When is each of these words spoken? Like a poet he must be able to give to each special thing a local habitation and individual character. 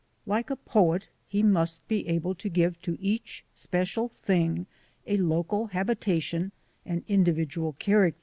Like 0.25 0.49
a 0.49 0.55
poet 0.55 1.09
he 1.27 1.43
must 1.43 1.87
be 1.87 2.07
able 2.07 2.33
to 2.33 2.49
give 2.49 2.81
to 2.81 2.97
each 2.99 3.45
special 3.53 4.09
thing 4.09 4.65
a 5.05 5.17
local 5.17 5.67
habitation 5.67 6.53
and 6.87 7.03
individual 7.07 7.73
character. 7.73 8.19